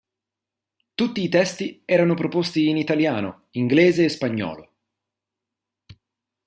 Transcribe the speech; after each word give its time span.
Tutti 0.95 1.21
i 1.21 1.29
testi 1.29 1.83
erano 1.85 2.15
proposti 2.15 2.69
in 2.69 2.77
italiano, 2.77 3.49
inglese 3.51 4.05
e 4.05 4.09
spagnolo. 4.09 4.71